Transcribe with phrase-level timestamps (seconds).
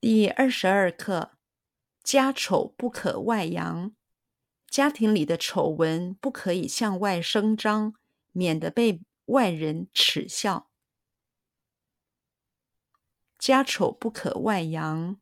[0.00, 1.32] 第二十二课：
[2.04, 3.96] 家丑不可外扬，
[4.68, 7.92] 家庭里的丑闻不可以向外声张，
[8.30, 10.70] 免得被外人耻笑。
[13.40, 15.20] 家丑不可外扬，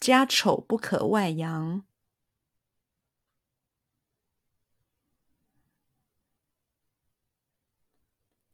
[0.00, 1.84] 家丑不可外扬。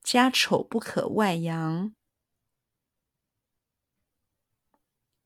[0.04, 1.94] 家丑不可外扬，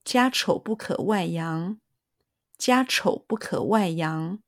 [0.05, 1.81] 家丑不可外扬，
[2.57, 4.41] 家丑不可外扬。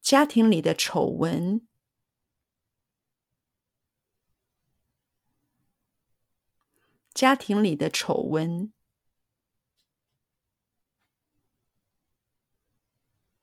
[0.00, 1.68] 家庭里的丑闻，
[7.12, 8.72] 家庭里的丑闻，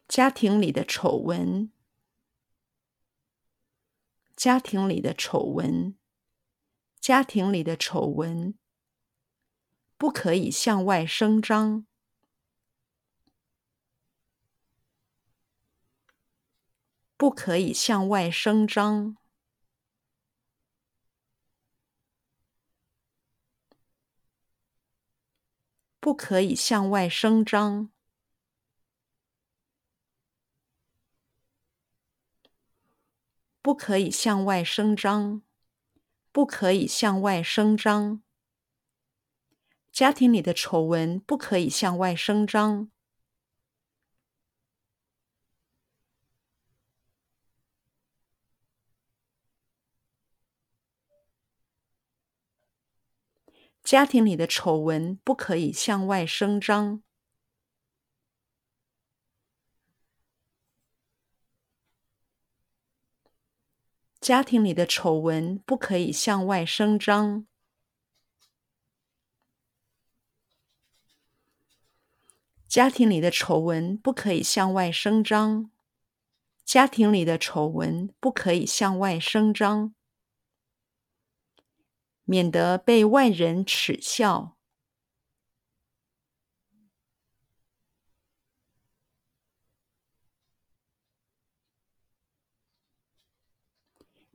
[0.08, 1.72] 家庭里的丑闻。
[4.40, 5.98] 家庭里的丑闻，
[7.02, 8.58] 家庭里的丑闻，
[9.98, 11.86] 不可以向外声张，
[17.18, 19.18] 不可以向外声张，
[26.00, 27.92] 不可以向外声张。
[33.70, 35.44] 不可以向外声张，
[36.32, 38.24] 不可以向外声张。
[39.92, 42.90] 家庭里的丑闻不可以向外声张。
[53.84, 57.04] 家庭里的丑闻不可以向外声张。
[64.22, 67.48] 家庭里的丑闻不可以向外声张。
[72.68, 75.72] 家庭里的丑闻不可以向外声张。
[76.66, 79.96] 家庭里的丑闻不可以向外声张，
[82.26, 84.59] 免得被外人耻笑。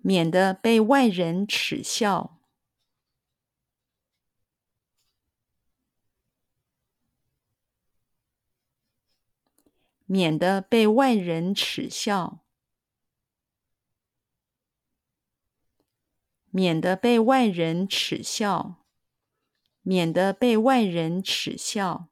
[0.07, 2.39] 免得被外人耻笑，
[10.05, 12.45] 免得被外人耻笑，
[16.51, 18.85] 免得被外人耻笑，
[19.81, 22.11] 免得被外人耻笑。